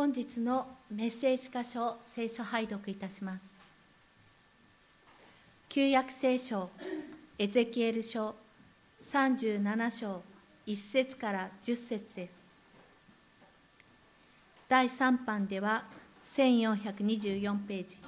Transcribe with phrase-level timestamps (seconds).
[0.00, 3.46] 本日のメッセージ箇所を聖書拝読いたします。
[5.68, 6.70] 旧約聖書
[7.38, 8.34] エゼキエル書
[9.02, 10.22] 37章
[10.66, 12.34] 1節から10節です。
[14.70, 15.84] 第3版では
[16.34, 17.98] 1424ページ。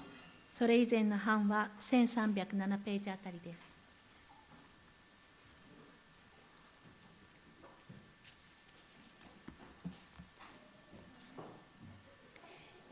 [0.49, 3.72] それ以前の版は1307ページあたりです。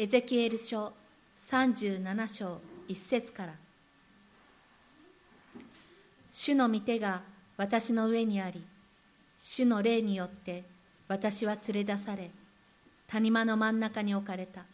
[0.03, 0.95] エゼキエル書
[1.37, 2.59] 37章
[2.89, 3.53] 1節から。
[6.31, 7.21] 主の御手が
[7.59, 8.65] 私の上にあり
[9.39, 10.65] 主の霊によって
[11.07, 12.31] 私は連れ出され
[13.09, 14.65] 谷間の真ん中に置かれた。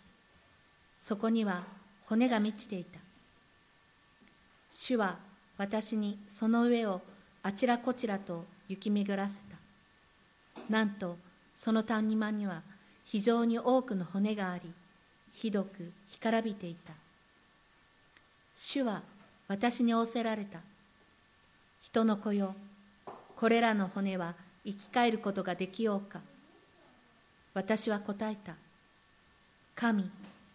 [0.97, 1.65] そこには
[2.05, 3.01] 骨が満ちていた。
[4.71, 5.19] 主は
[5.59, 7.01] 私にその上を
[7.43, 9.57] あちらこちらと行き巡らせた。
[10.71, 11.17] なんと
[11.53, 12.63] その谷間には
[13.05, 14.73] 非常に多くの骨があり
[15.37, 16.95] ひどく干からびていた。
[18.55, 19.03] 主は
[19.49, 20.61] 私に仰せられた。
[21.83, 22.55] 人の子よ
[23.37, 26.21] これらの骨は生き返ることができようか。
[27.53, 28.55] 私は答えた。
[29.75, 30.11] 神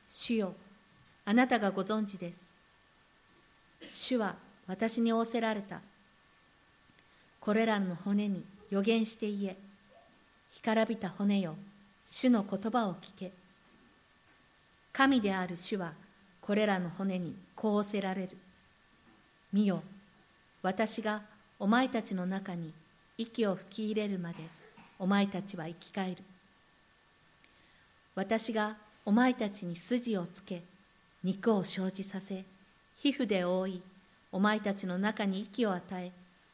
[0.09, 0.56] 主よ
[1.26, 2.48] あなたがご存知です。
[3.88, 5.80] 主は私に仰せられた。
[7.40, 9.58] これらの骨に予言して言え。
[10.54, 11.56] 干からびた骨よ
[12.09, 13.41] 主の言葉を聞け。
[14.94, 15.94] 神である主は
[16.42, 18.38] これらの骨にこう仰せられる。
[19.53, 19.84] 見よ
[20.61, 21.22] 私が
[21.59, 22.73] お前たちの中に
[23.17, 24.38] 息を吹き入れるまで
[24.97, 26.17] お前たちは生き返る。
[28.16, 28.75] 私が
[29.06, 30.62] お前たちに筋をつけ
[31.23, 32.44] 肉を生じさせ
[32.97, 33.81] 皮膚で覆い
[34.31, 36.12] お前たちの中に息を与え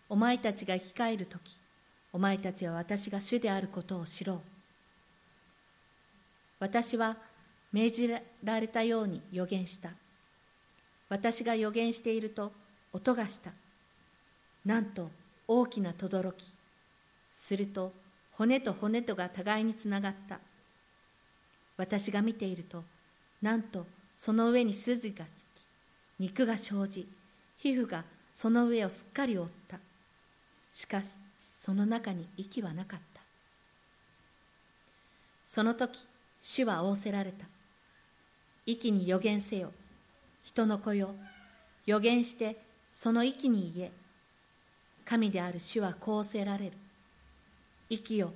[0.10, 1.58] お前たちが生き返る時
[2.14, 4.40] お前たちは私が主であることを知ろう。
[6.60, 7.18] 私は
[7.72, 9.92] 命じられたように予言した。
[11.10, 12.52] 私が予言していると
[12.94, 13.52] 音がした。
[14.66, 15.10] なんと
[15.48, 16.32] 大きな轟。
[16.34, 16.54] き
[17.32, 17.94] すると
[18.32, 20.40] 骨と骨とが互いにつながった。
[21.78, 22.84] 私が見ていると
[23.42, 23.86] なんと
[24.16, 25.66] その上に筋がつき
[26.20, 27.08] 肉が生じ
[27.58, 29.80] 皮膚がその上をすっかり覆った。
[30.72, 31.10] しかし
[31.56, 33.22] その中に息はなかった。
[35.46, 36.06] その時
[36.42, 37.46] 主は仰せられた。
[38.68, 39.72] 息に予言せよ。
[40.44, 41.16] 人の子よ。
[41.86, 42.58] 予言して
[42.92, 43.92] その息に言え。
[45.06, 46.74] 神である主はこうせられる。
[47.90, 48.34] 息を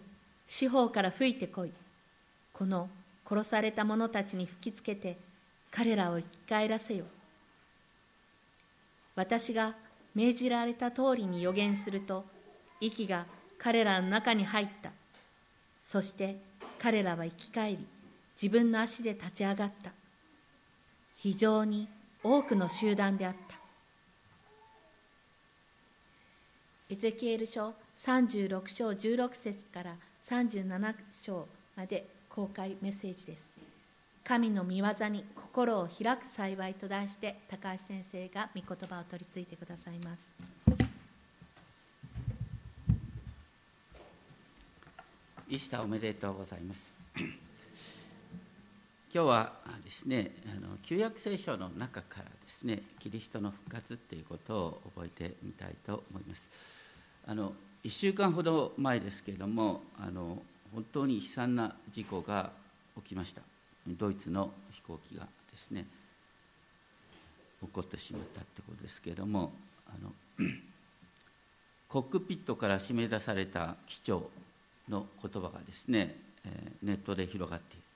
[0.48, 1.72] 四方から吹いてこい。
[2.54, 2.90] この
[3.30, 5.18] 殺された者たちに吹きつけて
[5.70, 7.04] 彼らを生き返らせよ。
[9.18, 9.76] 私が
[10.16, 12.24] 命じられた通りに予言すると
[12.80, 13.26] 息が
[13.58, 14.92] 彼らの中に入った。
[15.84, 16.38] そして
[16.80, 17.86] 彼らは生き返り
[18.42, 19.92] 自分の足で立ち上がった。
[21.22, 21.88] 非常に
[22.24, 23.56] 多くの集団であった。
[26.90, 29.96] エゼキエル書36章16節から
[30.28, 33.46] 37章まで公開メッセージです。
[34.24, 40.32] 神の御業に心を開く幸いと題して高橋先生が御言葉を取り次いでくださいます。
[45.48, 46.96] イースターおめでとうございます。
[49.14, 49.52] 今日は
[49.84, 56.50] ですねあの旧約聖書の中からですねキリストの復活っていうことを覚えてみたいと思います。
[57.28, 57.52] あの
[57.84, 60.42] 1週間ほど前ですけれどもあの
[60.74, 62.52] 本当に悲惨な事故が
[63.04, 63.42] 起きました。
[63.86, 65.86] ドイツの飛行機がですね
[67.60, 69.52] 起こってしまったってことですけれども
[69.88, 70.14] あの
[71.90, 74.30] コックピットから締め出された機長
[74.88, 77.91] の言葉がですね、えネットで広がっている。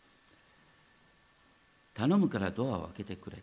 [1.95, 3.37] 頼むからドアを開けてくれ。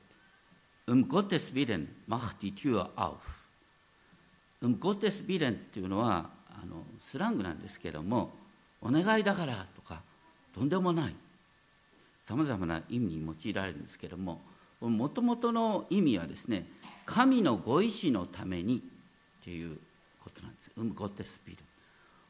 [0.87, 3.17] Um Gottes Willen, mach die Tür auf.
[4.63, 8.31] Um Gottes Willen っていうのはあのスラングなんですけども、
[8.81, 10.03] お願いだからとか、
[10.55, 11.15] とんでもない。
[12.21, 14.43] さまざまな意味に用いられるんですけども、
[14.81, 16.67] もともとの意味はですね、
[17.07, 18.79] 神のご意志のために
[19.41, 19.79] っていう
[20.23, 20.71] ことなんです。
[20.77, 21.57] Um Gottes Willen。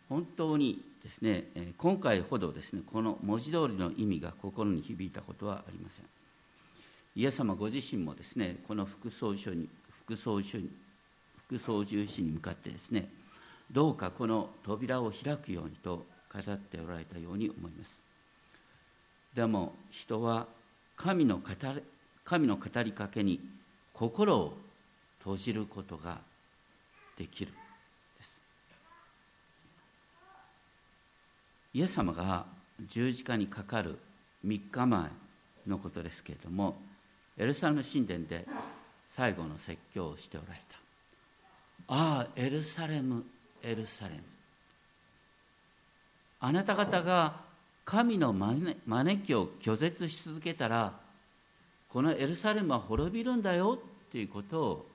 [0.09, 1.45] 本当にですね
[1.77, 6.05] 今回ほどですねこの文字通りの意味が心に響いたことはありません。
[7.15, 10.71] イエス様ご自身もですねこの副総書に副総書に
[11.47, 13.09] 副操縦士に向かってですね
[13.71, 18.01] どうかこの扉を開くようにと語っておられたように思います。
[19.35, 20.47] でも人は
[20.97, 21.83] 神の語り
[22.25, 23.41] 神の語りかけに
[23.93, 24.57] 心を
[25.19, 26.21] 閉じることが
[27.19, 27.53] できる。
[31.75, 32.45] イエス様が
[32.87, 33.99] 十字架にかかる
[34.47, 35.11] 3日前
[35.67, 36.77] のことですけれども
[37.39, 38.47] エルサレム神殿で
[39.07, 40.79] 最後の説教をしておられた。
[41.89, 43.25] ああエルサレム
[43.63, 44.23] エルサレム。
[46.41, 47.37] あなた方が
[47.85, 50.93] 神の招きを拒絶し続けたら
[51.89, 53.79] このエルサレムは滅びるんだよ
[54.11, 54.87] ということを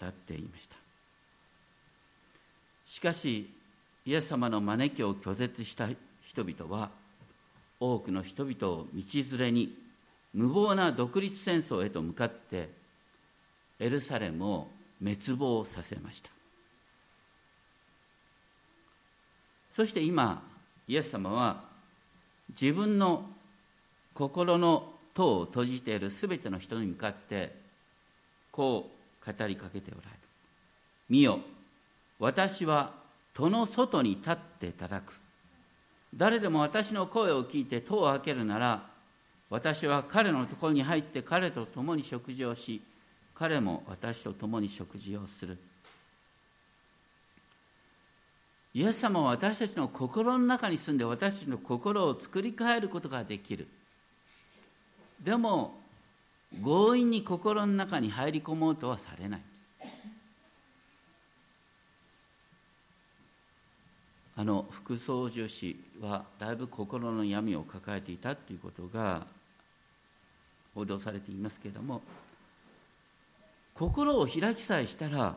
[0.00, 0.76] 語っていました。
[2.86, 3.50] しかし
[4.04, 5.88] イエス様の招きを拒絶した
[6.20, 6.90] 人々は
[7.78, 9.02] 多くの人々を道
[9.32, 9.76] 連れに
[10.34, 12.70] 無謀な独立戦争へと向かって
[13.78, 14.68] エルサレムを
[15.02, 16.30] 滅亡させました。
[19.70, 20.42] そして今
[20.86, 21.64] イエス様は
[22.48, 23.30] 自分の
[24.14, 27.54] 心の戸を閉じているすべての人に向かって
[28.50, 28.90] こ
[29.26, 30.18] う語りかけておられる
[31.08, 31.40] 「見よ
[32.18, 33.01] 私は
[33.34, 35.12] 戸の外に立って叩く。
[36.14, 38.86] 誰でも私の声を聞いて戸を開けるなら
[39.48, 42.82] 私は彼のところに入って彼と共に食事をし
[43.34, 45.58] 彼も私と共に食事をする。
[48.74, 53.66] イエス様は私たちの心の中に住んで私たちの心を作り変えることができる。
[55.22, 55.78] でも
[56.62, 59.40] 強引に心の中に入り込もうとはされない。
[64.42, 69.24] あの副操縦士はだいぶ心の闇を抱えていたということが
[70.74, 72.02] 報道されていますけれども
[73.72, 75.36] 心を開きさえしたら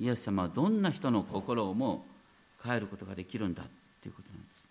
[0.00, 2.04] イエス様はどんな人の心をも
[2.64, 3.62] 変えることができるんだ
[4.02, 4.66] ということなんです。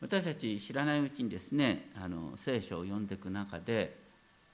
[0.00, 3.94] 私たち知らないうちにですねあの聖書を読んでいく中で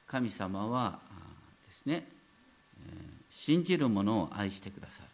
[0.08, 0.98] 神様は
[1.69, 2.04] ですね、
[3.31, 5.10] 信じる者を愛してくださる。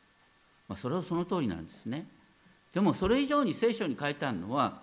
[0.69, 2.07] まあ、それはその通りなんですね。
[2.73, 4.83] でもそれ以上に聖書に書いてあるのは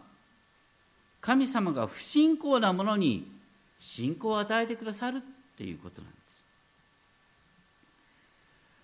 [1.21, 3.31] 神様が不信仰なものに
[3.77, 5.21] 信仰を与えてくださるっ
[5.55, 6.43] ていうことなんです、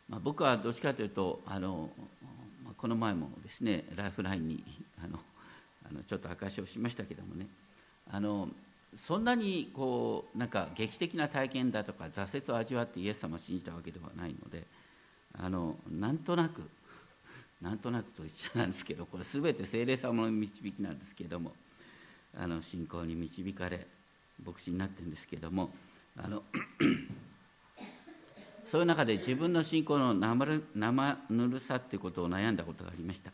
[0.09, 1.89] まあ、僕はどっちかというとあの
[2.63, 4.63] まあこの前もですねライフラインに
[5.03, 5.19] あの
[5.89, 7.47] あのちょっと証しをしましたけどもね。
[8.11, 8.49] あの
[8.95, 14.65] そんなにこうなんか劇的な体験だとか挫折を味わってイエス様を信じたわけではないので
[15.37, 16.63] あのなんとなく
[17.61, 21.51] なんとなくと言っちゃなんですけどこれ全て精霊様の導きなんですけども
[22.37, 23.85] あの信仰に導かれ
[24.45, 25.71] 牧師になってるんですけども
[26.17, 26.43] あの
[28.65, 33.31] そういう中で自分の信仰の生ぬるさっていうことを悩んだことがありました。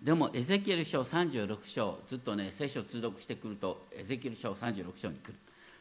[0.00, 5.34] でもエゼキエル書36章ずっとね聖書通読してくるとエゼキエル書36章に来る。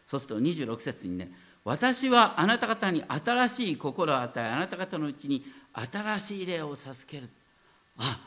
[0.07, 1.31] そうすると26節にね
[1.63, 5.43] 私はあなた方に新しい心を与えあなた方のうちに
[5.73, 7.29] 新しい霊を授ける。
[7.97, 8.19] あ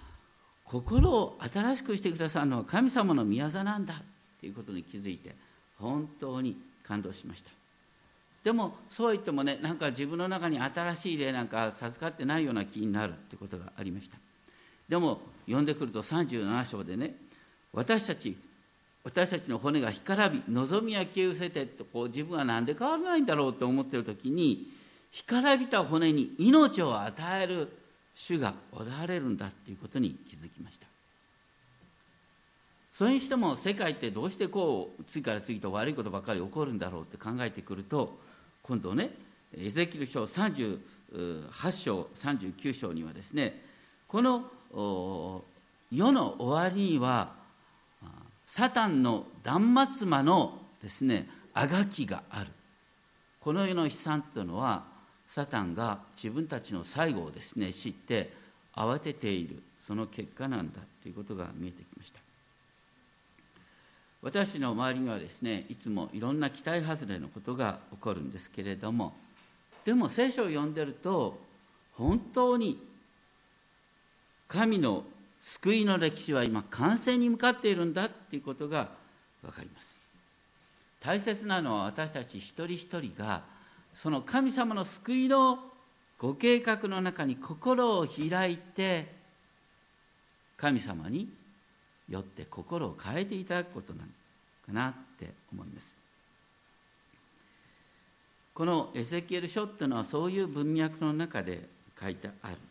[0.65, 3.95] 心を新しくしてくださるのは神様の宮座なんだ
[4.41, 5.35] ということに気づいて
[5.79, 7.51] 本当に感動しました。
[8.43, 14.19] でもそう言ってもねなんか自分の中に新しい霊なんか授かってないような気になるってことがありました。
[14.89, 17.15] でも読んでくると37章でね
[17.73, 18.37] 私たち
[19.03, 24.71] 私たちの骨が干からび望みは消え失せてとこう自分は何で変わらないんだろうと思っている時に
[25.11, 27.69] 干からびた骨に命を与える
[28.15, 30.87] 主がおられるんだということに気づきました。
[32.93, 38.17] それにしても世界ってどうしてこう次から次と悪いことばかり起こるんだろうって考えてくると
[38.63, 39.11] 今度ね
[39.59, 40.79] エゼキル書38
[41.73, 43.61] 章39章にはですね
[44.07, 44.45] この
[45.91, 47.33] 世の終わりには
[48.47, 52.51] サタンの断末魔のですねあがきがある。
[53.41, 54.85] この世の悲惨というのは
[55.35, 58.33] サタンが自分たちの最後をですね知って
[58.73, 59.61] 慌てている。
[59.85, 62.21] その結果なんだということが見えてきました。
[64.23, 69.13] 私の周りにはですねいつもいろんな期待外れのことが起こるんですけれども
[69.85, 71.37] でも聖書を読んでると
[71.95, 72.81] 本当に
[74.47, 75.03] 神の
[75.41, 78.89] 救いの歴史は今完成に向かっているんだっていうことが
[79.43, 80.01] 分かります。
[81.01, 83.43] 大切なのは私たち一人一人が
[83.95, 85.59] その神様の救いの
[86.19, 89.13] ご計画の中に心を開いて
[90.57, 91.29] 神様に
[92.09, 94.09] よって心を変えていただくことなの
[94.67, 95.97] かなって思います。
[98.53, 101.69] このエゼキエル書っていうのはそういう文脈の中で
[102.01, 102.65] 書いてあるんです。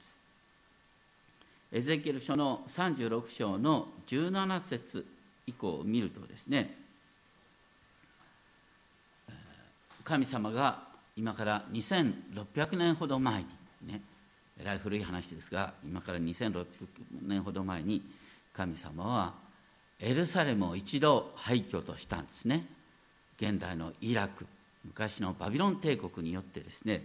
[1.73, 5.05] エゼキエル書の36章の17節
[5.45, 6.77] 以降を見るとですね
[10.03, 13.47] 神様が今から2600年ほど前に
[13.87, 14.01] ね
[14.59, 16.65] えらい古い話ですが今から2600
[17.21, 18.01] 年ほど前に
[18.53, 19.33] 神様は
[19.99, 22.65] エルサレムを一度廃墟としたんですね。
[23.39, 24.45] 現代のイラク
[24.85, 27.03] 昔のバビロン帝国によってですね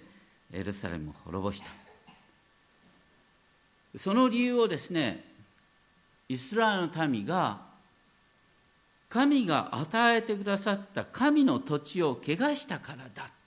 [0.52, 1.66] エルサレムを滅ぼした。
[3.96, 5.24] その理由をですね
[6.28, 7.60] イスラエルの民が
[9.08, 13.38] 神が与えてくださった神の土地を汚したからだって書いてある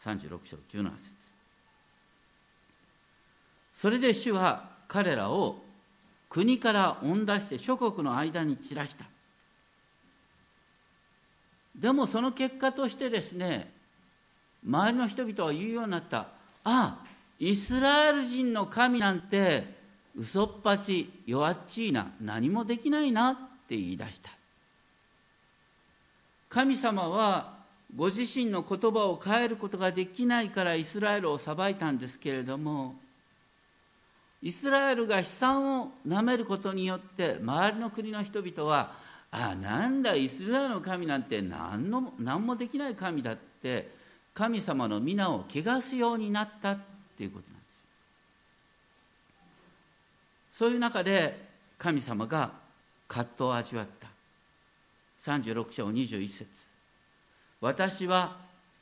[0.00, 1.28] 36章17節。
[3.72, 5.62] それで主は彼らを
[6.28, 9.04] 国から追ん出して諸国の間に散らした。
[11.76, 13.70] でもその結果としてですね
[14.66, 16.18] 周りの人々は言うようになった。
[16.18, 16.26] あ
[16.64, 16.98] あ
[17.38, 19.78] イスラエル人の神なんて
[20.16, 23.36] 嘘っぱち弱っちいな何もできないなっ
[23.68, 24.30] て言い出した。
[26.48, 27.57] 神様は
[27.94, 32.96] ご自身の言葉を変えることができないからイスラエルを裁いたんですけれども
[34.42, 38.92] イスラエルが悲惨をなめることによって周りの国の人々は
[39.30, 43.88] ああなんだイスラエルの神なんて何の何もできない神だって
[44.34, 46.78] 神様の皆を汚すようになったっ
[47.16, 47.84] ていうことなんです。
[50.52, 52.52] そういう中で神様が
[53.08, 54.06] 葛藤を味わった。
[55.20, 56.67] 36章21節。
[57.60, 58.36] 私は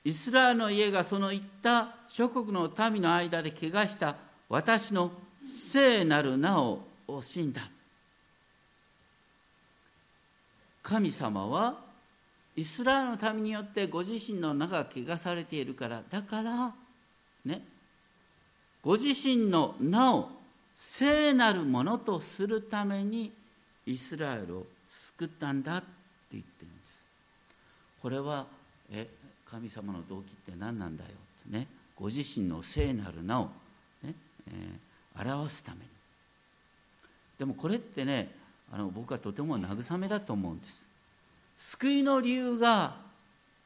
[0.04, 4.16] イスラエルの家がその言った諸国の民の間で汚した
[4.48, 5.10] 私の
[5.42, 7.62] 聖なる名を惜しんだ。
[10.82, 11.74] 神様は
[12.54, 16.72] イスラエルの民によってご自身の名が汚されているからだから
[17.44, 17.62] ね。
[18.82, 20.30] ご自身の名を
[20.76, 23.32] 聖なるものとするために
[23.84, 25.86] イスラエルを救ったんだって
[26.32, 26.98] 言ってるんです。
[28.00, 28.46] これは
[28.90, 29.08] え
[29.50, 31.66] 神様の動機って何なんだよってね。
[31.98, 33.44] ご自身の聖なる名を
[34.02, 34.14] ね、
[34.50, 35.84] えー、表すために。
[37.38, 38.30] でもこれってね
[38.72, 40.84] あの僕はとても慰めだと思うんです。
[41.58, 42.96] 救いの理由が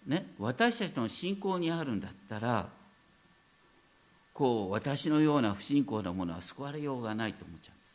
[0.06, 2.68] ね私たちの信仰にあるんだったら
[4.32, 7.94] こう私のような不信仰なものは救われようがないと思っちゃうんです。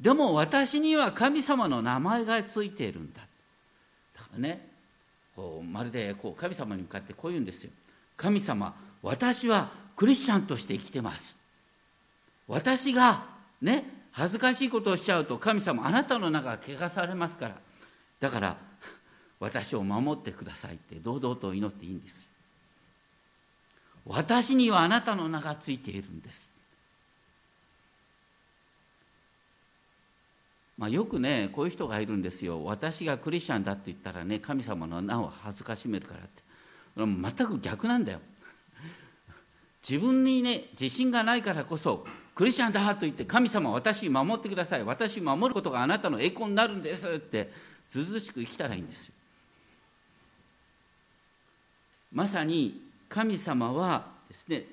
[0.00, 3.20] でも私には神様の名前がついているんだ。
[4.16, 4.69] だからね
[5.36, 7.70] こうまるでこう神様に向かってこう言うんですよ。
[8.16, 11.36] 神様私はクリスチャンとして生きてます。
[12.48, 13.26] 私が
[13.62, 17.56] ね恥ずかしいことをしちゃうと神様あなたの中が汚されますから。
[18.20, 18.56] だから
[19.40, 22.28] 私を守ってくださいって堂々と祈っていいんですよ。
[24.06, 26.50] 私にはあなたの名がついているんです。
[30.80, 32.64] まあ、よくねこういう人がいるんですよ。
[32.64, 36.42] 私がクリスチャンだって言ったらね神様の名を恥ずかしめるからって。
[36.96, 38.20] 全く逆なんだよ。
[39.86, 44.82] 自分にね自信がないからこそクリスチャンだと言って神様私守ってください。
[44.82, 47.52] 私守ることがあなたの栄光になるんですって
[47.90, 49.14] ずうずしく生きたらいいんですよ。
[52.10, 54.64] まさに神様はですね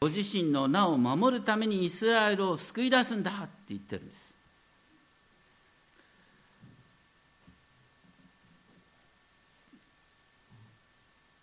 [0.00, 4.29] ご自身の名を守るためにイスラエルを救い出すんだって言ってるんです。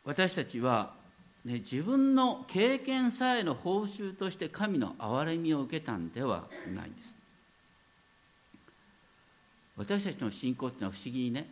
[0.08, 0.94] 私たちは、
[1.44, 7.14] ね、自分の経験さえの報酬として神の憐れみを受けたんではないんです。
[9.76, 11.50] 私たちの信仰っていうのは不思議にね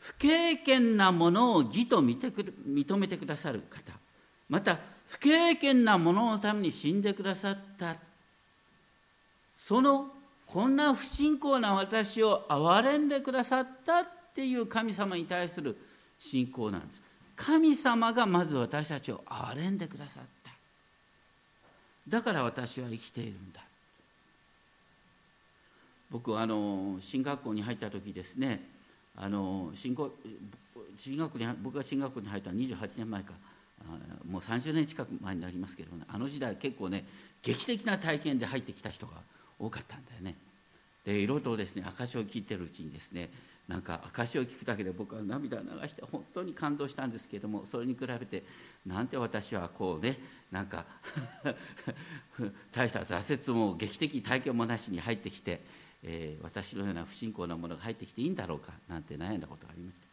[0.00, 3.92] 不経験なものを義と見てく認めてくださる方
[4.48, 7.94] また不経験なもののために死んでくださった
[9.56, 10.08] その
[10.44, 15.78] こんな不信仰な私を憐れんでくださったっていう神様に対する
[16.18, 17.05] 信仰なんです。
[17.36, 20.50] 神様がまず私たちを憐れんでくださった。
[22.08, 23.60] だから私は生きているんだ。
[26.10, 28.60] 僕はあの進学校に入った時ですね
[29.16, 30.12] あの進学
[30.96, 33.32] 進学に僕が進学校に入ったのは28年前か。
[34.28, 37.04] もう30年近く前になりますけどねあの時代結構ね
[37.42, 39.12] 劇的な体験で入ってきた人が
[39.60, 40.34] 多かったんだよね。
[41.04, 43.30] でいろいろとですね証を聞いてるうちにですね
[43.68, 48.44] なんか証を聞くだけで僕は涙を流して本当に感動したんですけどもそれに比べて
[48.86, 50.18] なんて私はこうね
[50.52, 50.86] なんか
[52.72, 55.60] 大した挫折も劇的体験もなしに入ってきて、
[56.04, 60.06] えー、私のような不信仰なものが入ってきていいんだろうかなんて悩んだことがありました。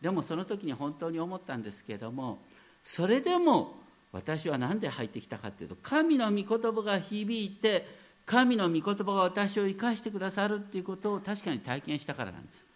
[0.00, 2.42] でもその時に本当に思ったんですけども
[2.82, 3.76] それでも
[4.12, 7.86] 私は何で入ってきたかっていうと神の御言葉が響いて
[8.24, 12.69] 神の御言葉が私を生かしてくださるっていうことを確かに体験したからなんです。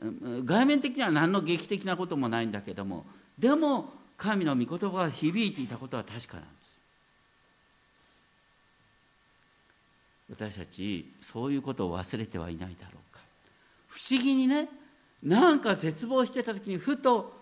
[0.00, 3.06] 外面的には何の劇的なこともないんだけども
[3.38, 6.56] でも神の御言葉が響いていたことは確かなんです。
[10.28, 13.20] 私たちそういうことを忘れてはいないだろうか。
[13.88, 14.68] 不思議にね
[15.22, 17.34] なんか絶望してた時にふと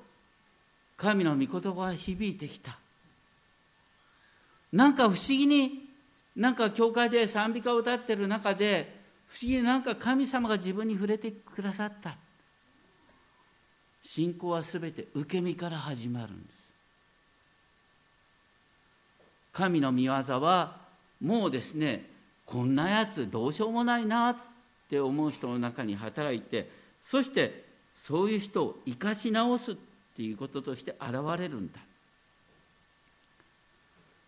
[0.96, 2.78] 神の御言葉が響いてきた。
[4.72, 5.88] なんか不思議に
[6.34, 8.92] なんか教会で賛美歌を歌ってる中で
[9.28, 12.16] 不思議になんか神様が自分に触れてくださった。
[14.04, 16.54] 信仰はすべて受け身から始まるんです。
[19.52, 20.76] 神の御業は
[21.22, 22.04] もうですね
[22.44, 24.36] こんなやつどうしようもないなっ
[24.90, 26.68] て思う人の中に働いて
[27.02, 27.64] そして
[27.96, 29.76] そういう人を生かし直すっ
[30.16, 31.80] ていうこととして現れるんだ。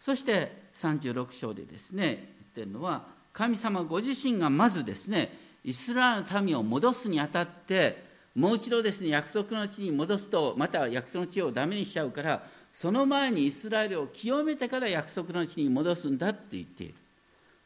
[0.00, 2.18] そして36章でですね言っ
[2.54, 8.06] てるのは神様ご自身がまずですねイスラエルの民を戻すにあたって
[8.37, 16.95] もう一度ですね約束の地に戻すとまた約束の地をダメにしちゃうからその前にイスラエルを清めてから約束の地に戻すんだって言っている。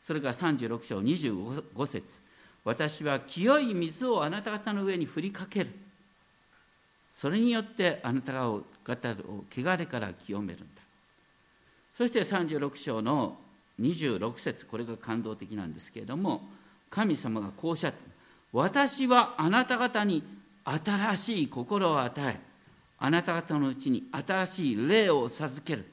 [0.01, 2.21] それが36章25節。
[2.63, 5.73] 私は清い水をあなた方の上に振りかける。
[7.11, 8.65] それによってあなた方を
[9.53, 10.83] 汚れから清めるんだ。
[11.93, 13.37] そして36章の
[13.81, 14.65] 26節。
[14.65, 16.43] これが感動的なんですけれども
[16.89, 17.99] 神様がこうおっしゃって
[18.53, 20.23] 私はあなた方に
[20.65, 22.39] 新しい心を与え
[22.99, 25.87] あなた方のうちに新しい霊を授ける。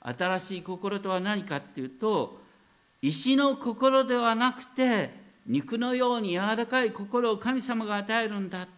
[0.00, 2.40] 新しい心とは何かっていうと
[3.02, 5.10] 石の心ではなくて
[5.46, 8.68] 肉のように柔らかい心を神様が与えるんだ。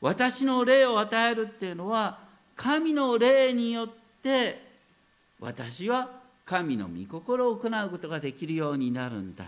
[0.00, 2.18] 私の霊を与えるっていうのは
[2.56, 3.88] 神の霊によっ
[4.22, 4.66] て
[5.38, 6.10] 私は
[6.44, 9.44] 神の御心を行うことができるようになるんだ。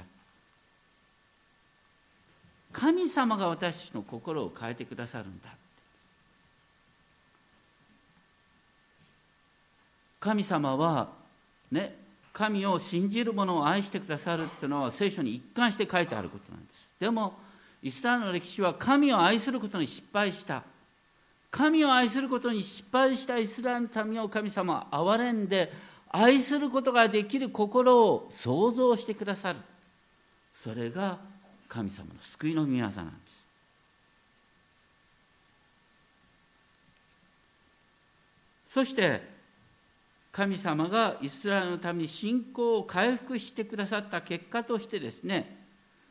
[2.75, 5.49] 神様が私の心を変えてくださるんだ。
[10.19, 11.09] 神様は
[11.71, 11.95] ね
[12.33, 16.91] 神を信じる者を愛してくださるっていうのは聖書に一貫して書いてあることなんです。
[16.99, 17.35] でも
[17.81, 20.65] イスラエルの歴史は神を愛することに失敗した。
[21.53, 25.73] 神を愛することに失敗したイスラエルの民を神様は憐れんで
[26.09, 29.61] 愛することができる心を創造してくださる。
[30.53, 31.19] それが
[31.69, 33.45] 神様の救いの御業なんです。
[38.67, 39.23] そして
[40.33, 45.65] 神様がイスラエルのために信仰を回復してくださった結果としてですね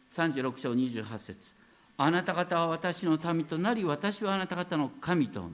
[0.09, 1.53] 36章28節
[1.97, 5.51] あなた方は私の民となり私はあなた方の神となる。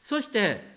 [0.00, 0.74] そして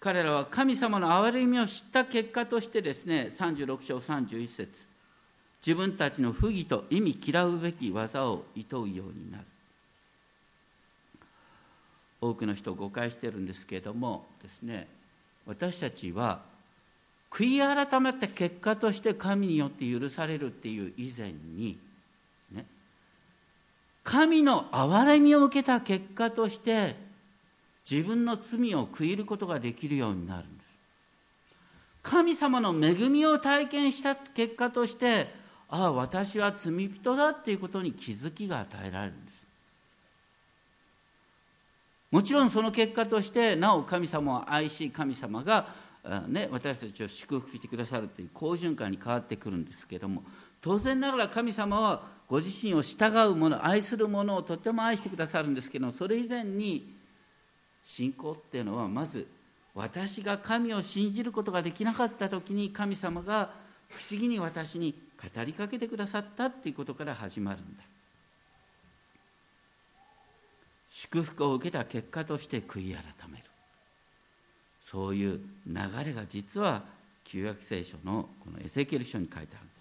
[0.00, 4.87] 彼らは神様の憐れみを知った結果としてですね36章31節
[5.66, 9.44] 自分たちの不義と意味嫌うべき技を厭うようになる。
[12.20, 14.88] 多くの人誤解してるんですけれどもですね
[15.46, 16.40] 私たちは
[17.30, 21.78] 悔い改めた結果として神によって許されるっていう以前に、
[22.52, 22.64] ね、
[24.02, 26.96] 神の憐れみを受けた結果として
[27.88, 30.68] 自分の罪を悔いることができるようになるんです。
[32.02, 35.37] 神様の恵みを体験した結果として
[35.70, 39.38] ああ私は罪人だっていうことに気づきが与えられるんです。
[42.10, 45.66] もちろんその結果としてなお神様を愛し神様が、
[46.28, 50.22] ね、私たちを祝福してくださるという好循環に変わってくるんですけども
[50.62, 56.94] 当然ながら神様はご自身を従う者愛する者をとても愛してくださるんですけどそれ以前に
[57.84, 59.26] 信仰っていうのはまず
[59.74, 63.50] 私が神を信じることができなかった時に神様が
[63.88, 67.82] 不思議に私に語りかけてくださったっていうことから始まるんだ。
[70.90, 73.44] 祝福を受けた結果として悔い改める。
[74.84, 76.82] そういう流れが実は
[77.24, 79.78] 旧約聖書のこのエゼキエル書に書いてあるんです。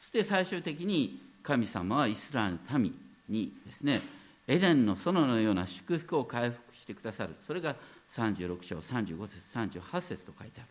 [0.00, 2.94] そして最終的に神様はイスラエルの民
[3.28, 4.00] にですね
[4.46, 7.34] エデンの園のような祝福を回復してくださる。
[7.44, 7.74] それが
[8.08, 10.68] 36章35節38節と書いてある。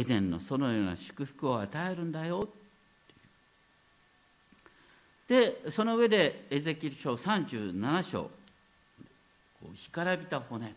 [0.00, 2.48] エデンの園のような祝福を与えるんだよ。
[5.30, 8.28] でその上でエゼキエル書37章。
[9.62, 10.74] 干からびた骨。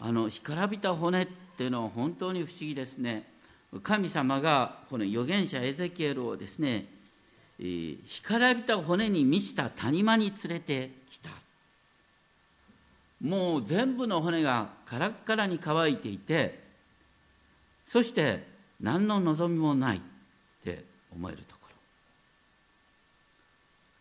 [0.00, 1.26] あの干からびた骨っ
[1.56, 3.22] ていうのは本当に不思議ですね。
[3.84, 6.86] 神様がこの預言者エゼキエルをですね
[7.60, 11.30] 干からびた骨に満ちた谷間に連れてきた。
[13.22, 16.58] もう全部の骨がカラッカラに乾いていて
[17.86, 18.44] そして
[18.80, 20.00] 何の望みもないっ
[20.64, 20.82] て
[21.14, 21.53] 思えると。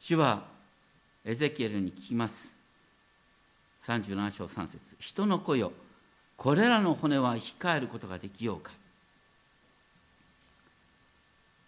[0.05, 0.43] 主は
[1.23, 2.53] エゼキエルに聞きます。
[3.83, 4.97] 37章3節。
[4.99, 5.71] 人の子よ
[6.35, 8.73] これらの骨は生き返ることができようか。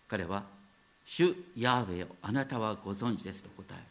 [0.10, 0.44] 彼は
[1.06, 3.84] 主ヤーウェをあなたはご存知ですと答える。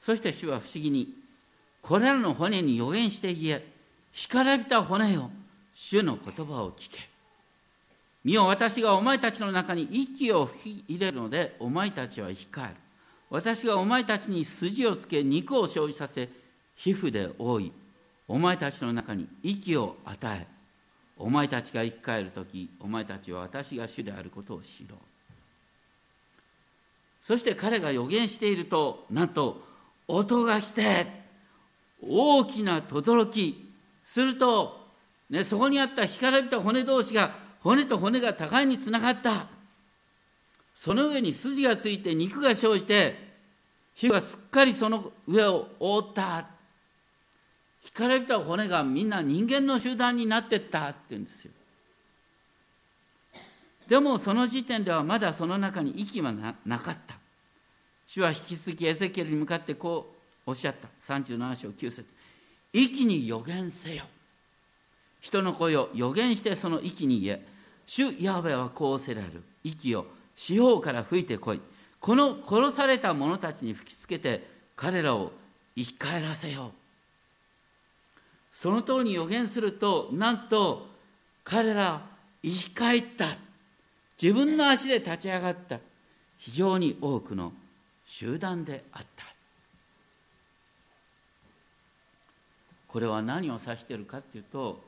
[0.00, 1.12] そして主は不思議に
[1.82, 3.72] これらの骨に予言して言え
[4.12, 5.30] 干からびた骨よ
[5.74, 7.17] 主の言葉を聞け。
[8.28, 12.74] 見よ私がお前たちの中に息を吹き入れるのでお前たちは生き返る。
[13.30, 16.28] 私がお前たちに筋をつけ肉を生じさせ
[16.76, 17.72] 皮膚で覆い
[18.26, 20.46] お前たちの中に息を与え
[21.16, 24.98] お前たちが生き返る時お前たちは私が主であることを知ろう。
[27.22, 29.62] そして彼が予言しているとなんと
[30.06, 31.06] 音が来て
[32.06, 33.54] 大きな轟。
[34.04, 34.86] すると、
[35.30, 39.46] ね、そこにあった干からびた骨同士が骨と骨が互いにつながった。
[40.74, 43.14] その上に筋がついて肉が生じて
[43.94, 46.46] 火がすっかりその上を覆った。
[47.82, 50.88] 干からびた骨がみんな人間の集団になってった。
[50.88, 51.50] って言うんですよ。
[53.86, 57.18] でもその時点ではまだその中に息はなかった。
[58.06, 60.14] 主は引き続きエゼキエルに向かってこ
[60.46, 60.88] うおっしゃった。
[61.02, 62.06] 37章9節。
[62.72, 64.04] 息に予言せよ。
[65.20, 67.57] 人の声を予言してその息に言え。
[67.88, 69.42] 主ヤーベはこうせられる。
[69.64, 71.60] 息を四方から吹いてこい。
[72.00, 74.46] この殺された者たちに吹きつけて
[74.76, 75.32] 彼らを
[75.74, 76.70] 生き返らせよう。
[78.52, 80.86] その通りに予言するとなんと
[81.42, 82.02] 彼ら
[82.42, 83.24] 生き返った。
[84.20, 85.80] 自分の足で立ち上がった。
[86.36, 87.54] 非常に多くの
[88.04, 89.24] 集団であった。
[92.86, 94.82] これは何を指しているかというと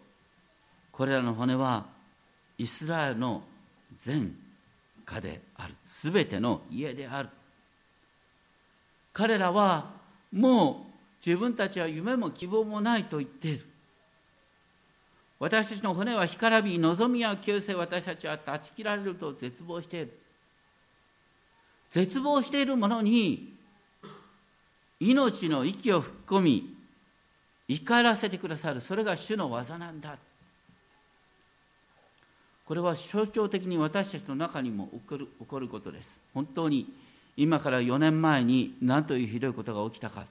[0.92, 1.86] これらの骨は
[2.61, 3.42] イスラエルの
[3.96, 4.37] 全
[5.07, 5.75] 家である。
[5.87, 7.31] 全ての家である。
[9.14, 9.92] 彼らは
[10.31, 10.75] もう
[11.27, 13.64] 自分たちは夢も希望もないと言っている。
[15.38, 17.77] 私たちの骨は干からび望みや旧姓。
[17.77, 20.18] 私たちは断ち切られると絶望している。
[21.88, 23.55] 絶望しているものに
[25.01, 26.77] 命の息を吹っ込み
[27.68, 28.83] 生き返らせてくださる。
[28.83, 30.18] それが主の技なんだ。
[32.70, 36.16] これは象徴的に私たちの中にも起こる起こることです。
[36.33, 36.87] 本当に
[37.37, 40.24] 今から4年前に何というひどいことが起きたか。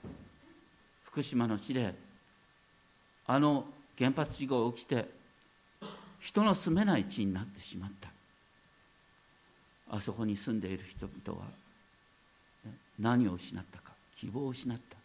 [1.03, 1.93] 福島の地で
[3.27, 3.65] あの
[3.97, 5.09] 原発事故が起きて
[6.21, 8.07] 人の住めない地になってしまった。
[9.89, 11.45] あそこに住んでいる人々は
[12.97, 14.95] 何を失ったか希望を失った。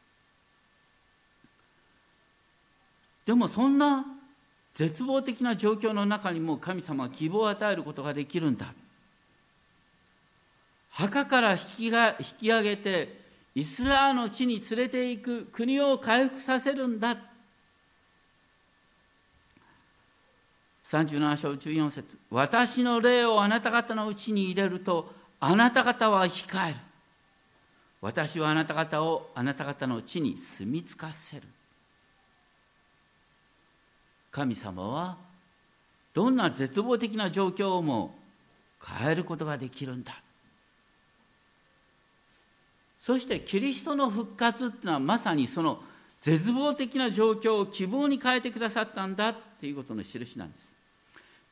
[3.27, 4.05] でもそんな
[4.75, 8.67] 絶望的な状況の中にも神様は希望を与えることができるんだ。
[10.91, 17.17] 墓から引きが引き上げてイスラーの地に連れて行く国を回復させるんだ。
[20.87, 26.77] 37章14節私の霊をあなた方のうちに入れるとあなた方は生き返る。
[28.01, 31.43] 私はあなた方をあなた方の地に住み着かせる。
[34.35, 35.16] 神様は
[36.12, 38.16] どんな絶望的な状況をも
[38.85, 40.20] 変えることができるんだ。
[42.99, 45.81] そしてキリストの復活っていうのはまさにその
[46.20, 50.75] 絶望的な状況を希望に変えてくださったんだっていうことの印なんです。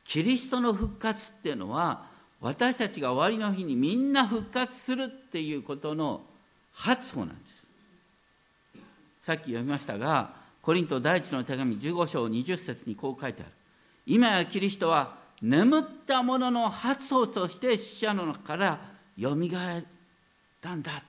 [0.03, 2.07] キリストの復活っていうのは
[2.41, 6.21] 私たちが終わりの日にみんな復活するっていうことの
[6.73, 7.65] 発歩なんです。
[9.21, 13.51] さっき読みましたがコリント第一の手紙15章20節にこう書いてある。
[14.05, 18.79] 今やキリストは眠った者の発音として死者の中から
[19.17, 19.83] よみがえっ
[20.61, 21.03] たんだ。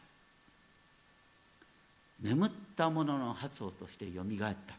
[2.20, 4.74] 眠った者の発音としてよみがえった。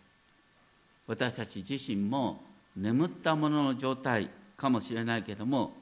[1.07, 2.43] 私たち自身も
[2.75, 5.73] 眠った者の状態かもしれないけれども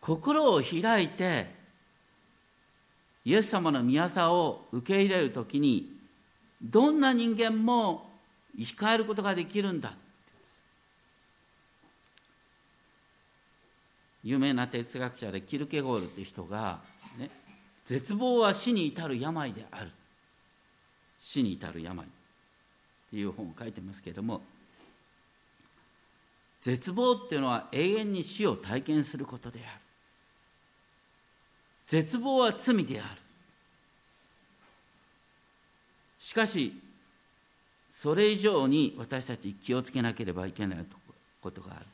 [0.00, 1.46] 心を開いて
[3.24, 6.01] イエス様の御業を受け入れる時に
[6.62, 8.10] どんな人間も
[8.56, 9.94] 生き返ることができるんだ。
[14.24, 16.80] 有名な哲学者でキルケゴールっていう人が、
[17.18, 17.28] ね、
[17.84, 19.90] 絶望は死に至る病である。
[21.20, 22.08] 死に至る病っ
[23.10, 24.42] ていう本を書いてますけれども
[26.60, 29.80] 絶望っていうのは永遠に死を体験することである。
[31.86, 33.21] 絶望は罪である。
[36.22, 36.72] しかし
[37.92, 40.86] それ以上に私たち気をつけなければいけない
[41.42, 41.86] ことがある。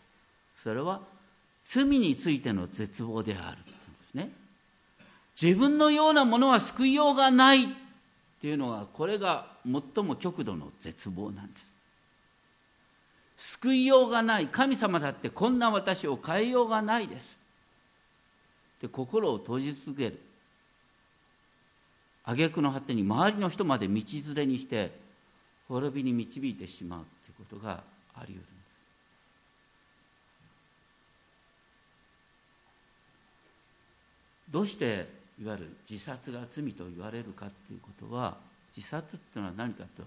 [0.54, 1.00] それは
[1.64, 4.30] 罪についての絶望であるというんですね。
[5.40, 7.66] 自分のようなものは救いようがないっ
[8.40, 11.66] ていうのがこれが最も極度の絶望なんです。
[13.38, 14.48] 救いようがない。
[14.48, 17.38] 神様だってこんな私を変えようがないです。
[18.82, 20.20] で心を閉じ続ける。
[22.32, 24.92] 挙句の果てに周りの人まで道連れにして
[25.68, 27.82] 滅びに導いてしまうということが
[28.14, 28.48] あり得るんです。
[34.50, 35.06] どうして
[35.40, 38.36] いわゆる自殺が罪と言われるかっていうことは
[38.76, 40.02] 自殺っていうのは何かと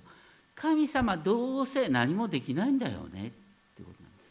[0.55, 3.29] 神様どうせ何もできないんだよねってい
[3.83, 4.23] うことなんで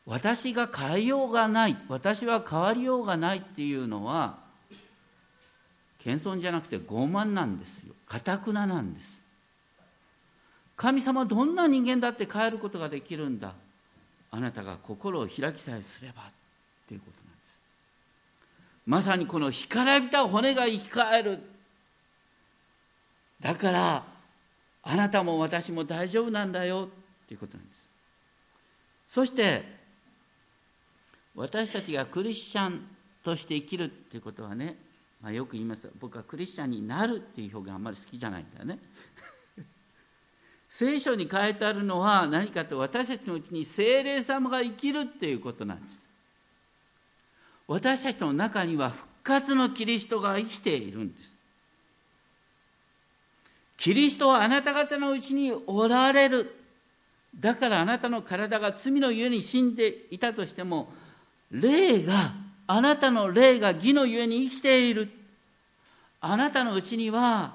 [0.11, 4.39] 私が変えようがない私は変わりようがないっていうのは
[5.99, 7.93] 謙遜じゃなくて傲慢なんですよ。
[8.07, 9.21] かたくななんです。
[10.75, 13.53] 神様どんな人間だって変えることができるんだ。
[14.31, 16.23] あなたが心を開きさえすれば。
[16.23, 16.25] っ
[16.89, 17.59] ていうことなんです。
[18.87, 21.39] まさにこの干からびた骨が生き返る。
[23.39, 24.03] だから
[24.83, 26.89] あなたも私も大丈夫なんだよ。
[27.23, 27.87] っていうことなんです。
[29.07, 29.79] そして
[31.35, 32.81] 私たちがクリスチャン
[33.23, 34.75] として生きるっていうことはね、
[35.21, 35.89] まあ、よく言います。
[35.99, 38.79] 僕はクリスチャンになるっていう表現あんまり好きじゃないんだよね。
[40.67, 46.09] 聖書に書いてあるのは何かと私たちのうちに精霊様が生きるっていうことなんです。
[47.67, 51.31] 私たちの中には復活のキリストが生きているんです。
[53.77, 56.55] キリストはあなた方のうちにおられる。
[57.37, 60.93] だからあなたの体が罪のゆえに死んでいたとしても
[61.51, 62.33] 霊が
[62.65, 65.09] あなたの霊が義のゆえに生きている。
[66.21, 67.53] あなたのうちには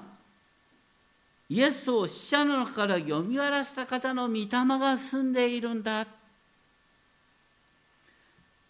[1.49, 6.05] イエスを死者の中からよみがらせた方の御霊が住んでいるんだ。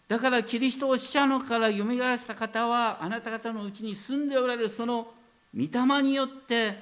[0.06, 5.08] だからキリストを死者のからよみがらせた方はあなた方のうちに住んでおられるその
[5.54, 6.80] 御霊によって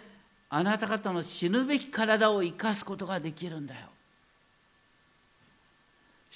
[0.49, 3.96] あなた方の死ぬべき体を生かすことができるんだよ。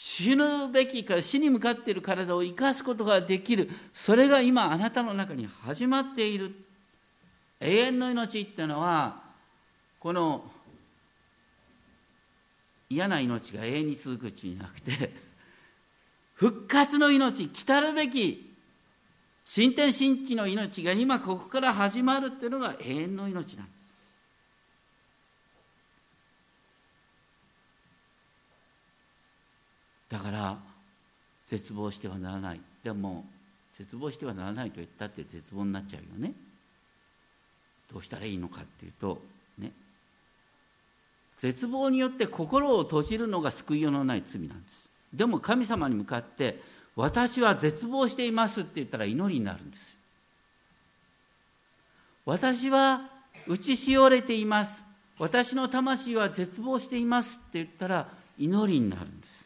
[0.03, 3.69] 死ぬべきか死に向かっている体を生かすことができる。
[3.93, 6.55] それが今あなたの中に始まっている。
[7.61, 9.21] 永遠の命っていうのは
[9.99, 10.51] この
[12.89, 15.13] 嫌な命が永遠に続くうちになくて
[16.33, 18.57] 復活の命来たるべき
[19.45, 23.80] 新天新地の命が今ここから始まるっていうのが永遠の命なんです。
[30.11, 30.59] だから
[31.47, 32.61] 絶望してはならない。
[32.83, 33.25] でも
[33.73, 36.35] 絶望してはならないと言ったって絶望になっちゃうよね。
[37.93, 39.23] どうしたらいいのかっていうと
[39.59, 39.73] ね。
[41.39, 44.89] 絶望によって心を閉じるのが救いようのない罪なんです。
[45.15, 46.61] でも神様に向かって
[46.97, 49.97] 私は絶望していますって言ったら祈りになるんです。
[52.27, 53.09] 私は
[53.47, 54.85] 打ちしおれています。
[55.19, 59.40] 私の魂は絶望していますって言ったら祈りになるんです。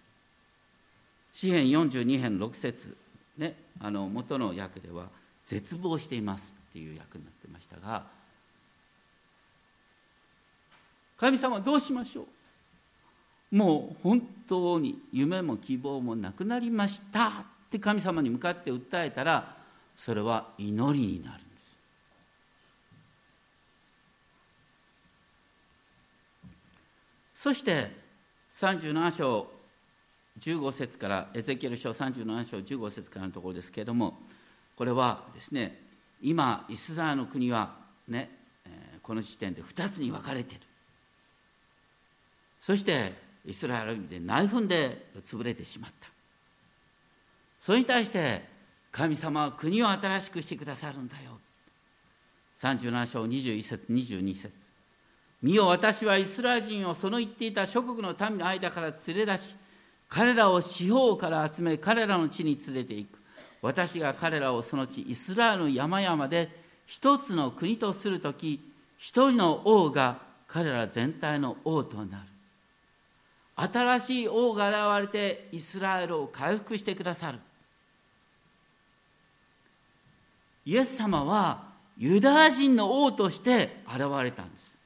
[1.35, 2.97] 詩編42編6節。
[3.37, 5.09] ねあの元の訳では
[5.45, 8.07] 絶望していますっていう訳になってましたが
[11.17, 12.23] 神様どうしましょ
[13.53, 13.57] う？
[13.57, 17.33] もう本当に夢も希望もなくなりましたっ
[17.71, 19.57] て神様に向かって訴えたら
[19.97, 21.45] それは祈りになるんで
[27.35, 27.43] す。
[27.43, 27.91] そして
[28.53, 29.54] 37章
[30.41, 34.19] 15節からエゼキエル書37章15節からのところですけれども
[34.77, 35.81] これはですね
[36.21, 37.77] 今イスラエルの国は
[38.09, 38.31] ね
[39.03, 40.63] この時点で2つに分かれている。
[42.59, 43.13] そして
[43.45, 46.09] イスラエルで内紛で潰れてしまった。
[47.61, 48.43] それに対して
[48.91, 51.39] 神様は国を新しくしてくださるんだよ。
[52.59, 54.55] 37章21節22節。
[55.43, 59.57] 見よ私はイスラエル人をその言っていた諸国の民の間から連れ出し
[60.15, 63.19] 彼らを四方から集め彼らの地に連れて行く。
[63.61, 68.61] 私が彼らをその地イスラエルの山々で一つの国とする時
[68.97, 72.25] 一人の王が彼ら全体の王となる。
[73.57, 77.41] 新しい王が現れてイスラエルを回復してくださる。
[80.65, 84.77] イエス様はユダヤ人の王として現れたんです。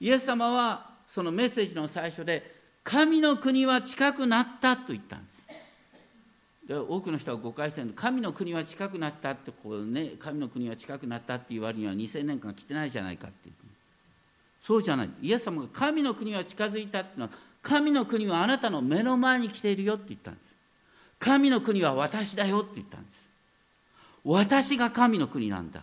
[0.00, 2.53] イエス様はそのメッセージの最初で
[2.84, 5.48] 神の国は近くなったと言ったんです。
[6.68, 13.54] で多くの人が誤解してる神の国は近くなったってこうね神の国は近くなったっていう割には2000年間来てないじゃないかっていう。
[14.62, 15.10] そうじゃない。
[15.20, 20.54] イエス様が神の国は近づいたっていうのは神の国はあなたの目の前に来ているよって言ったんです。
[21.18, 23.24] 神の国は私だよって言ったんです。
[24.24, 25.82] 私が神の国なんだ。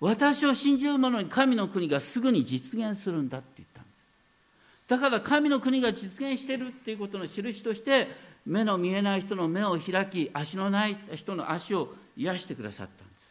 [0.00, 3.84] 私を信じる者に神の国がすぐに実現するんだって言ったん
[4.88, 8.08] だから神の国が実現しているっていうことの印として
[8.46, 13.28] 目の見えない人の目を開き足のない人の足を癒してくださったんです。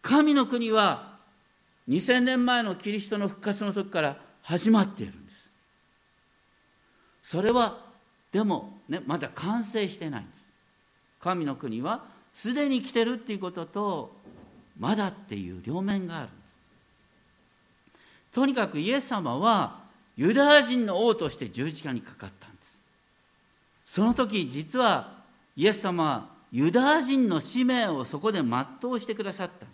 [0.00, 1.14] 神の国は
[1.88, 5.48] 2000年前のキリストの復活の時から始まっているんです
[7.22, 7.78] それは
[8.30, 10.44] でもねまだ完成してないんです。
[11.20, 14.14] 神の国はすでに来てるっていうことと
[14.78, 16.28] まだっていう両面がある
[18.32, 19.83] とにかくイエス様は
[20.16, 22.78] ユダヤ人の王として十字架にかかったんです。
[23.86, 25.22] その時実は
[25.56, 29.66] イエス様はユダヤ人の使命をそこで全うしてくださった。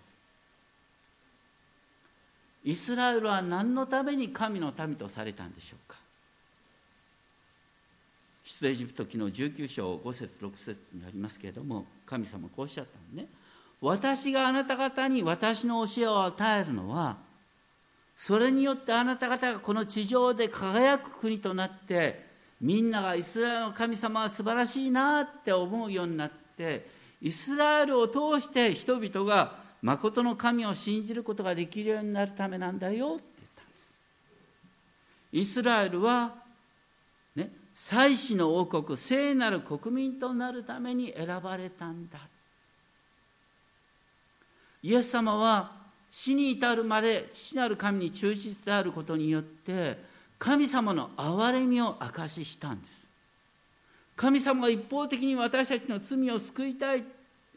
[2.65, 5.99] イスラエルは何のために神の民とされたんでしょうか。
[8.45, 13.29] 出エジプト記の19章5節6節にありますけれども神様こうおっしゃったのね。
[13.81, 17.17] 私があなた方に私の教えを与えるのは
[18.23, 22.23] それによってあなた方がこの地上で輝く国となって
[22.61, 26.87] みんながイスラエルの神様は素晴らしいなって思うようになって
[27.23, 33.67] イスラエルを通して人々が誠の神を信じることができるようになるためなんだよって言ったん
[35.41, 35.49] です。
[35.49, 36.35] イスラエルは
[37.35, 42.19] ね祭司の王国聖なる国民となるために選ばれたんだ。
[44.83, 45.80] イエス様は
[46.11, 49.99] 死に至るまで父なる神に忠実であることによって
[50.39, 53.01] 神様の憐れみを証ししたんです。
[54.17, 57.05] 神様が一方的に私たちの罪を救いたい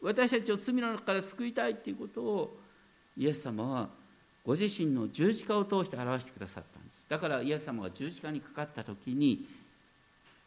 [0.00, 2.56] 私たちを罪の中から救いたいっていうことを
[3.16, 3.88] イエス様は
[4.44, 7.06] ご自身の十字架を通して表してくださったんです。
[7.08, 9.46] だからイエス様が十字架にかかった時に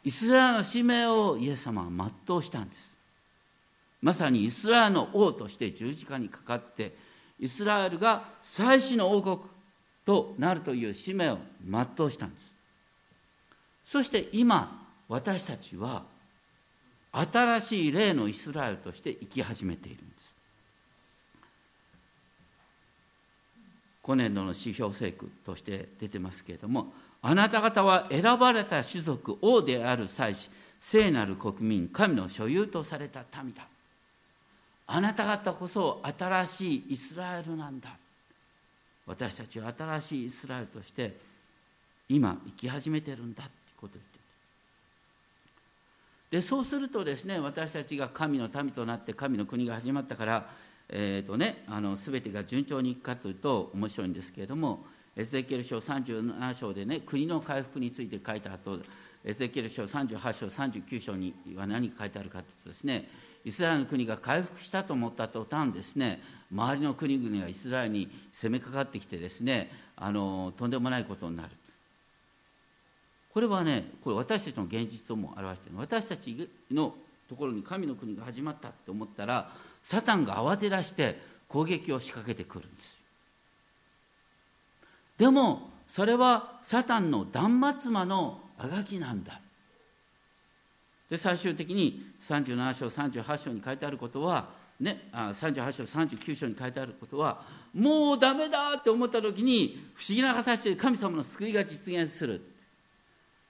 [0.04, 2.93] イスラエルの使命をイエス様は全うしたんです。
[4.02, 6.96] まさにイスラエルの王として十字架にかかって
[7.39, 9.38] イスラエルが祭司の王国
[10.06, 12.52] となるという使命を全うしたんです。
[13.84, 16.04] そして今私たちは
[17.12, 20.36] 新しい霊のイスラエルとして生き始めているんです。
[24.02, 33.67] 今年度の指標聖句として出てますけれどもあなた方は選ばれた種族王である祭司聖なる国民神の所有とされた民だ。
[34.88, 37.89] あなた方こそ新しいイスラエルなんだ。
[39.06, 41.15] 私たちは新しいイスラエルとして
[42.10, 44.17] 今生き始めてるんだってことを言って
[46.38, 50.50] でそうするとですね私たちが神の民となって神の国が始まったから
[50.89, 54.86] えーとね、あの全てが順調にいくかというと面白いんですけれども
[55.17, 58.80] エゼキエル書37章でね国の回復について書いた後
[59.26, 63.10] エゼキエル書38章39章には何が書いてあるかというとですね
[63.48, 71.50] イスラエルの国が回復したと思った途端ですね周りの国々がイスラエルに攻めかかってきてですねあのとんでもないことになる。
[73.34, 75.78] これはねこれ私たちの現実をも表している。
[75.78, 76.94] 私たちの
[77.30, 79.50] ところに神の国が始まったって思ったら
[79.82, 82.98] サタンが慌て出して攻撃を仕掛けてくるんです。
[85.18, 89.40] でもそれはサタンの断末魔のあがきなんだ。
[91.10, 97.41] で最終的に37章38章に書いてあることはね、あ38章39章に書いてあることは
[97.74, 102.41] もうダメだって思った時に不思議な形で神様の救いが実現する。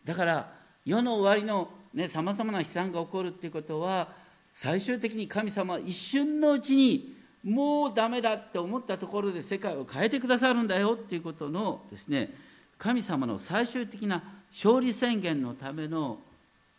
[0.05, 0.53] だから
[0.85, 1.69] 世の終わりの
[2.07, 4.07] さまざまな悲惨が起こるっていうことは
[4.53, 12.33] 最終的に神様は一瞬のうちにもうダメだって思ったところで世界を変えてくださるんだよっていうことのですね
[12.77, 16.19] 神様の最終的な勝利宣言のための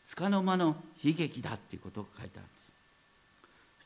[0.08, 2.72] 束の間の悲劇だっていうことが書いてあるんです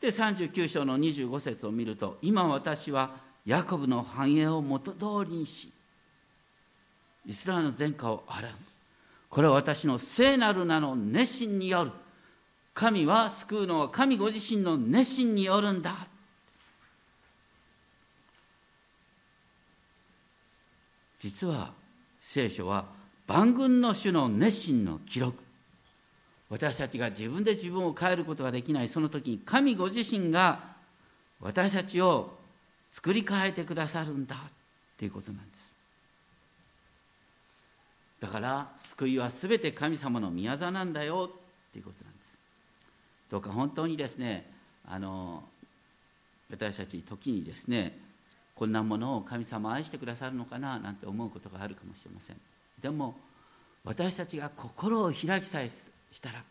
[0.01, 3.11] そして39章の25節を見ると今私は
[3.45, 5.71] ヤコブの繁栄を元通りにし
[7.27, 8.53] イスラエルの前科を洗う
[9.29, 11.91] これは私の聖なる名の熱心による
[12.75, 16.07] 神は救うのは神ご自身の熱心によるんだ
[21.19, 21.73] 実は
[22.21, 22.85] 聖書は
[23.27, 25.42] 万軍の主の熱心の記録
[26.53, 30.61] 私たちが自分で自分を変えることができないその時に神ご自身が
[31.41, 32.35] 私たちを
[32.91, 34.39] 作り変えてくださるんだっ
[34.99, 35.73] ていうことなんです。
[38.21, 42.35] だから救いは全て神様の宮座なんだよっていうことなんです。
[43.31, 44.53] どうか本当にですね
[44.87, 45.43] あの
[46.51, 47.99] 私たち時にですね
[48.55, 52.37] こんなものを神様愛してくださるのかななんて思うことがあるかもしれません。
[52.83, 53.15] でも
[53.85, 55.71] 私たちが心を開きさえ
[56.13, 56.43] したら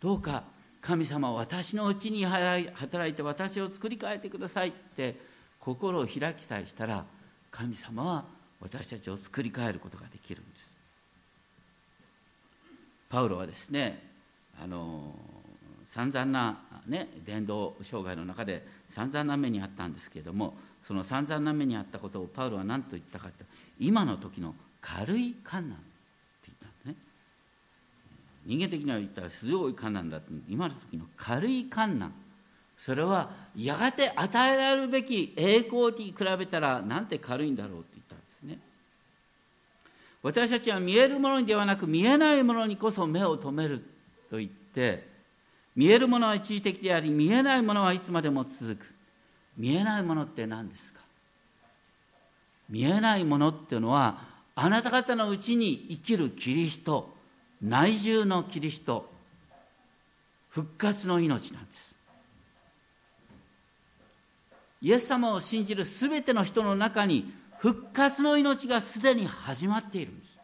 [0.00, 0.44] どうか
[0.80, 5.16] 神様私のうちに働いて私を作り変えてくださいって
[5.58, 7.04] 心を開きさえしたら
[7.50, 8.24] 神様は
[8.60, 10.70] 私たちを作り変えることができるんです。
[13.08, 14.02] パウロはですね
[14.62, 15.14] あの
[15.84, 23.44] 散々な、ね、伝道障害の中で散々な目にあったんですけれどもその散々な目にあったことをパウロは何と言ったかと
[23.78, 25.84] 今の時の軽い観難って
[26.48, 26.94] 言ったんですね
[28.48, 32.14] 人間的には言ったらすごい観難だって今の時の軽い観難。
[32.78, 38.58] それはやがて与えられるべき栄光に比べたらなんて軽いんだろうって言ったんですね。
[40.22, 43.84] 私たちは見えるものではなく見えないものにこそ目を留める
[44.30, 45.06] と言って
[45.76, 48.94] 見えるものは一時的であり見えないものはいつまでも続く。
[49.58, 51.00] 見えないものって何ですか？
[52.70, 54.20] 見えないものっていうのは
[54.54, 57.17] あなた方のうちに生きるキリスト。
[57.62, 59.10] 内住のキリスト
[60.48, 61.94] 復活の命なんです。
[64.80, 70.38] イエス様を信じるすべての人の中に復活の命がすでに始まっているんです。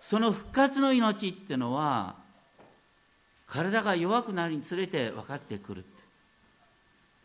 [0.00, 2.16] その復活の命っていうのは
[3.46, 5.88] 体が弱くなるにつれて分かってくるって。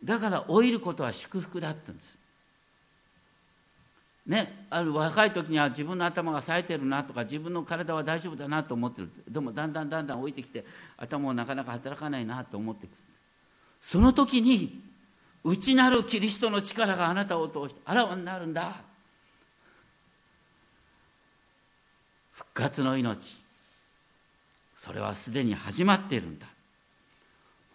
[0.02, 2.21] だから老いることは祝福だって言うんです。
[4.26, 9.10] ね、ある若い時には自分の頭が冴えてるなとか自分の体は大丈夫だなと思ってる。
[9.28, 10.64] でもだんだんだんだん老いてきて
[10.96, 12.96] 頭もなかなか働かないなと思ってくる。
[13.80, 14.80] その時に
[15.42, 18.72] 内なるキリストの力があなたを通してあらわになるんだ。
[22.30, 23.36] 復活の命。
[24.76, 26.46] それはすでに始まっているんだ。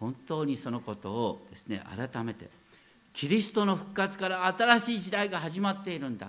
[0.00, 2.48] 本当にそのことをですね改めて
[3.18, 6.28] キリストの復活から新しい時代が始まっているんだ。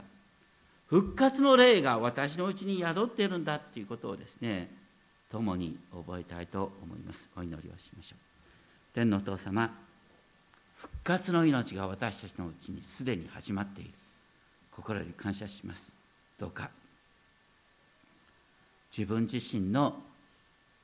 [0.87, 4.71] 復活の霊が私のうちに宿っているんだっていうことをですね
[5.31, 7.29] 共に覚えたいと思います。
[7.37, 8.19] お祈りをしましょう。
[8.95, 9.71] 天のお父様
[10.77, 13.91] 復活の命が私たちのうちにすでに始まっている。
[14.71, 15.93] 心より感謝します。
[16.39, 16.71] どうか
[18.97, 20.01] 自分自身の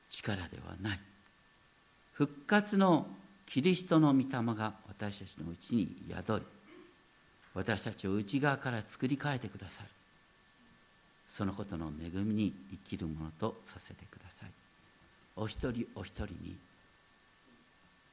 [0.08, 1.00] 力ではない。
[2.12, 3.08] 復活の
[3.46, 6.46] キリストの御霊が私たちのうちに宿り
[7.54, 9.88] 私たちを内側から作り変えてくださる。
[11.26, 12.52] そのことの恵みに
[12.84, 14.50] 生きるものとさせてください。
[15.36, 16.56] お一人お一人に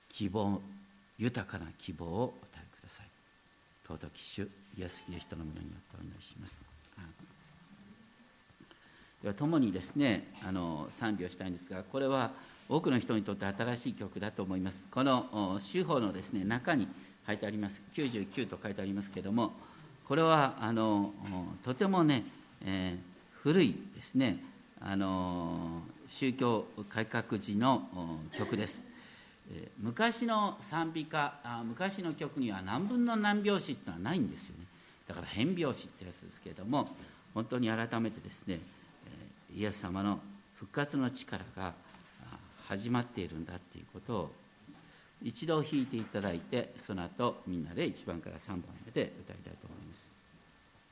[0.10, 0.62] 希望
[1.18, 3.08] 豊かな希望をお与えください。
[3.86, 6.64] 尊き主イエス・キリストの皆によってお祈りします。
[9.24, 12.32] では共にですねあの賛美をしたいんですがこれは
[12.68, 14.90] 多くの人にとって新しい曲だと思います。
[14.92, 16.90] この手法のですね中に
[17.26, 17.82] 書いてあります。
[17.96, 19.54] 99と書いてありますけれども
[20.06, 21.14] これはあの
[21.64, 22.26] とてもね、
[22.66, 24.44] えー、古いですね
[24.82, 28.84] あの宗教改革時の曲です。
[29.80, 34.66] 昔の賛美歌昔の曲には何分の何拍子っていうのはないんですよね。
[35.08, 36.90] だから変拍子ってやつですけれども
[37.34, 38.60] 本当に改めてですね
[39.56, 40.20] イエス様の
[40.56, 41.74] 復活の力が
[42.68, 44.32] 始まっているんだっていうことを
[45.22, 49.73] 一度弾いていただいてその後みんなで1番から3番まで歌いたいと思います。